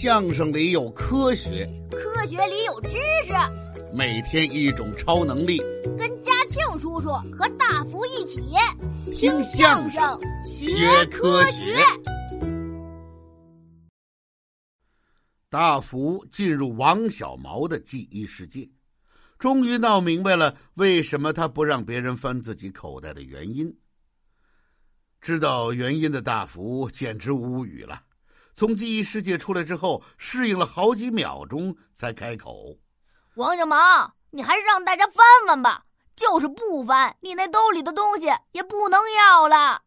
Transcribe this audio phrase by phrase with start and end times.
[0.00, 2.92] 相声里有科学，科学里有知
[3.26, 3.34] 识。
[3.92, 5.58] 每天一种超能力，
[5.98, 8.40] 跟嘉庆叔叔和大福一起
[9.14, 11.76] 听相声学科学。
[15.50, 18.66] 大福进入王小毛的记忆世界，
[19.38, 23.70] 终于闹明白了为什么他不让别人翻自己口袋的原因。
[25.20, 28.04] 知道原因的大福简直无语了。
[28.60, 32.76] 从记忆世界出来之后，适应了好几秒钟才开口
[33.36, 33.74] ：“王小毛，
[34.28, 35.82] 你还是让大家翻翻吧。
[36.14, 39.80] 就是不翻，你那兜里的东西也不能要了。”“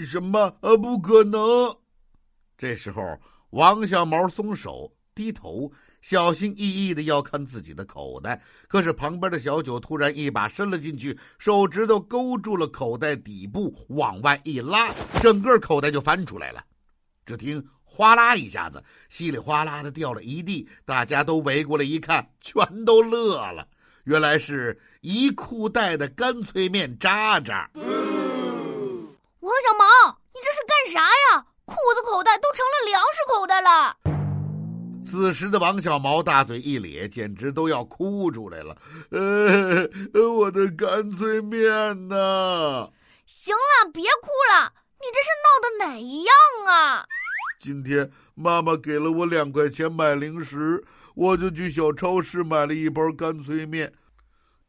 [0.00, 0.56] 什么？
[0.60, 1.76] 呃，不可能！”
[2.56, 3.02] 这时候。
[3.50, 5.68] 王小毛松手，低头，
[6.00, 8.40] 小心翼翼的要看自己的口袋。
[8.68, 14.88] 可是旁边的小九突然一把伸了进去，手指头勾住了口袋底部，往外一拉，
[15.20, 16.62] 整个口袋就翻出来了。
[17.26, 20.68] 只听哗啦一下子，稀里哗啦的掉了一地。
[20.84, 23.66] 大家都围过来一看，全都乐了。
[24.04, 27.68] 原来是一裤袋的干脆面渣渣。
[27.74, 27.84] 王
[29.64, 29.84] 小毛，
[30.32, 31.46] 你这是干啥呀？
[31.64, 33.96] 裤子口袋都成了粮食口袋了。
[35.04, 38.76] 此时的王小毛大嘴一咧，简直都要哭出来了。
[39.10, 39.88] 呃，
[40.30, 42.88] 我的干脆面呢？
[43.24, 46.34] 行了，别哭了，你这是闹的哪一样
[46.66, 47.06] 啊？
[47.60, 53.92] 今天妈妈给了我两块钱买零食，我就去小超市买了一包干脆面。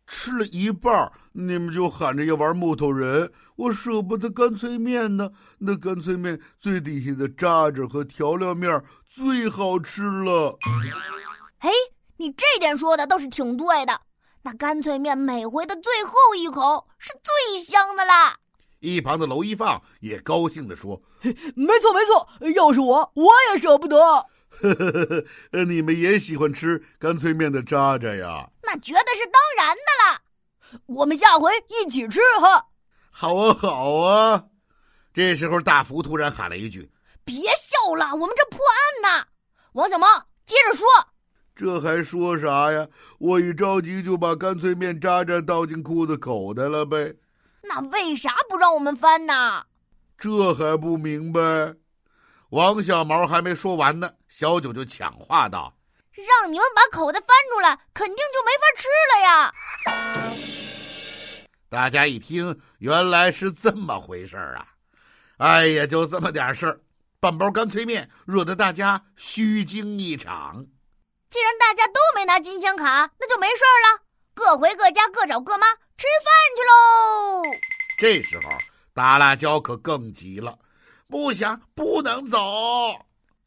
[0.05, 5.31] 吃了一半，你们就喊着要玩木头人，我舍不得干脆面呢。
[5.59, 10.58] 那干脆面最底下的渣渣和调料面最好吃了。
[11.59, 11.70] 哎，
[12.16, 14.00] 你这点说的倒是挺对的。
[14.44, 18.38] 那干脆面每回的最后一口是最香的啦。
[18.80, 23.97] 一旁的娄一放也高兴地说：“没错没错，要是我，我也舍不得。”
[24.50, 28.50] 呵呵呵呵，你们也喜欢吃干脆面的渣渣呀？
[28.64, 30.22] 那绝对是当然的啦。
[30.86, 32.67] 我们下回一起吃哈。
[33.11, 34.45] 好啊，好啊。
[35.14, 36.92] 这时候，大福突然喊了一句
[37.26, 38.59] ：“别笑了，我们这破
[39.04, 39.27] 案呢。”
[39.73, 40.08] 王小毛
[40.45, 40.88] 接着说
[41.55, 42.88] ：“这还说啥呀？
[43.20, 47.15] 我一着急就把干脆面渣渣倒进裤子口袋了呗。
[47.64, 49.66] 那为啥不让我们翻呢？
[50.18, 51.76] 这还不明白？”
[52.52, 55.73] 王小毛还没说完呢，小九就抢话道
[56.16, 59.54] ：“让你们把口袋翻出来，肯定就没法吃了呀！”
[61.70, 64.66] 大家一听，原来是这么回事啊！
[65.39, 66.80] 哎呀，就这么点事儿，
[67.20, 70.66] 半包干脆面，惹得大家虚惊一场。
[71.30, 74.04] 既然大家都没拿金枪卡，那就没事儿了，
[74.34, 77.58] 各回各家，各找各妈吃饭去喽。
[77.97, 78.52] 这时候，
[78.93, 80.58] 大辣椒可更急了。
[81.08, 82.37] 不想，不能走！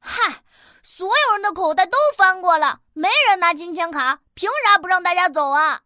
[0.01, 0.43] 嗨，
[0.83, 5.81] 所有人的口袋都翻过了，没人拿金钱卡，凭啥不让大家走啊？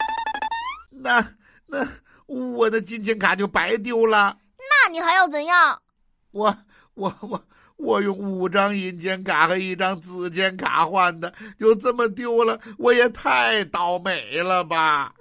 [0.90, 1.34] 那
[1.66, 1.86] 那
[2.26, 4.38] 我的金钱卡就白丢了。
[4.56, 5.82] 那你还要怎样？
[6.30, 6.56] 我
[6.94, 7.44] 我我
[7.76, 15.12] 我用五张银钱卡和一张紫钱卡换的，就这么丢了，我也太倒霉了吧？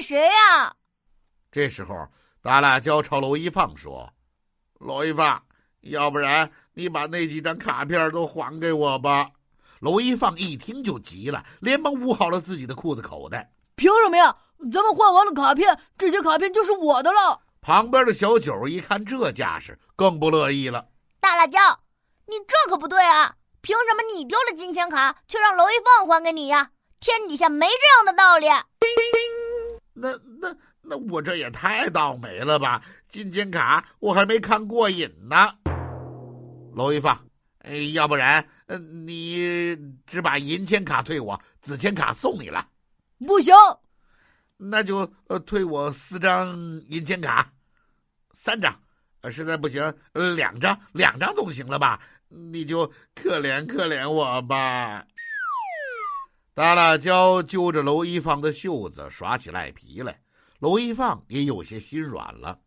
[0.00, 0.74] 谁呀？
[1.50, 2.08] 这时候，
[2.42, 4.12] 大辣椒朝娄一放说
[4.80, 5.42] ：“娄一放，
[5.80, 9.30] 要不然你把那几张卡片都还给我吧。”
[9.80, 13.52] 娄一放一听就急了，连忙捂好了自己的裤子口袋。
[13.76, 14.36] 凭什么呀？
[14.72, 17.40] 咱们换完了卡片，这些卡片就是我的了。
[17.60, 20.88] 旁边的小九一看这架势，更不乐意了。
[21.20, 21.60] 大辣椒，
[22.26, 23.36] 你这可不对啊！
[23.60, 26.70] 凭什么你丢了金钱卡，却让娄一放还给你呀？
[26.98, 28.48] 天底下没这样的道理。
[30.00, 30.10] 那
[30.40, 30.56] 那。
[30.90, 32.82] 那我这也太倒霉了吧！
[33.08, 35.36] 金钱卡我还没看过瘾呢。
[36.72, 37.28] 娄一放，
[37.58, 39.76] 哎，要不然，呃，你
[40.06, 42.66] 只把银钱卡退我，紫钱卡送你了。
[43.18, 43.52] 不行，
[44.56, 46.56] 那就呃退我四张
[46.88, 47.52] 银钱卡，
[48.32, 48.74] 三张，
[49.20, 49.82] 呃，实在不行，
[50.12, 52.00] 呃，两张，两张总行了吧？
[52.28, 55.04] 你就可怜可怜我吧。
[56.58, 60.20] 大辣椒揪着娄一放的袖子耍起赖皮来。
[60.58, 62.58] 娄一放也有些心软了，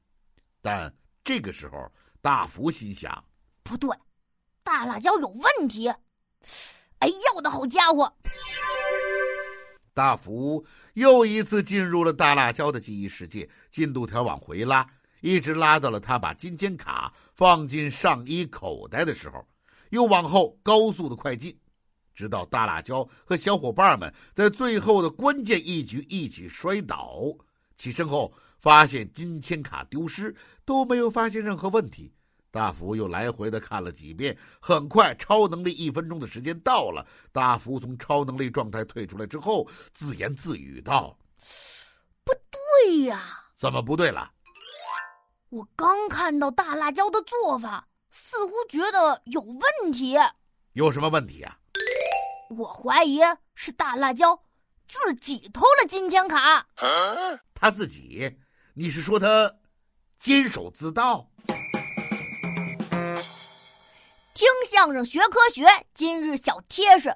[0.61, 0.95] 但
[1.25, 1.91] 这个时候，
[2.21, 3.21] 大福心想：
[3.63, 3.93] 不对，
[4.63, 5.89] 大辣椒有问题。
[5.89, 8.09] 哎呀，我的好家伙！
[9.93, 14.87] 大福又一次进入了大辣椒的记忆世界，进度条往回拉，
[15.19, 19.45] 一直拉到了他把金钱卡放进上衣口袋的时候，
[19.89, 21.59] 又往后高速的快进，
[22.21, 27.19] 直到大辣椒和小伙伴们在最后的关键一局一起摔倒。
[27.75, 32.13] 起身后发现金钱卡丢失，都没有发现任何问题。
[32.51, 34.37] 大福又来回的看了几遍。
[34.59, 37.03] 很快，超能力一分钟的时间到了。
[37.31, 41.17] 大福从超能力状态退出来之后，自言自语道
[42.23, 42.31] ：“不
[42.85, 44.31] 对呀，怎么不对了？
[45.49, 50.15] 我刚看到大辣椒的做法，似乎觉得有问题。
[50.73, 51.57] 有什么问题啊？
[52.57, 53.21] 我怀疑
[53.55, 54.37] 是大辣椒
[54.87, 56.65] 自己偷了金钱卡。
[57.53, 58.37] 他自己？
[58.73, 59.53] 你是说他
[60.19, 61.27] 监守自盗？”
[64.33, 67.15] 听相声学科学，今日小贴士：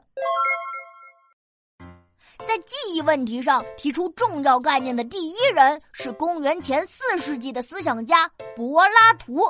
[2.47, 9.41] 在记忆问题上提出重要概念的第一人是公元前四世纪的思想家柏拉图，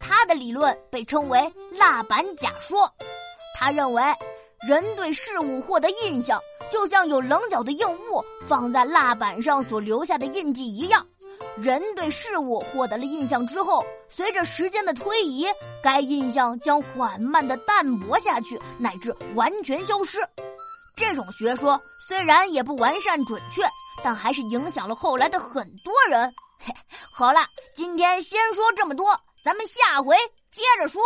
[0.00, 2.92] 他的理论被称为蜡板假说。
[3.54, 4.02] 他认为，
[4.64, 11.06] 人对事物获得印象，就像有棱角的硬物放在蜡板上所留下的印记一样。
[11.56, 15.46] 人对事物获得了印象之后，随着时间的推移，
[15.82, 20.18] 该印象将缓慢的淡薄下去，乃至完全消失。
[20.94, 21.78] 这种学说
[22.08, 23.62] 虽然也不完善准确，
[24.02, 26.32] 但还是影响了后来的很多人。
[26.58, 26.72] 嘿，
[27.12, 27.40] 好了，
[27.74, 29.08] 今天先说这么多，
[29.44, 30.16] 咱们下回
[30.50, 31.02] 接着说。